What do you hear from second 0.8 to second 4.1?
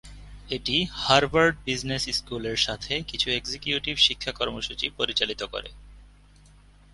Harvard business school এর সাথে কিছু এক্সিকিউটিভ